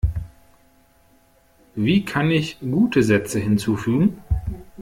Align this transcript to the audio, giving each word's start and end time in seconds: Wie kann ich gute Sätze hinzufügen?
Wie 1.75 2.03
kann 2.03 2.31
ich 2.31 2.59
gute 2.59 3.03
Sätze 3.03 3.37
hinzufügen? 3.39 4.17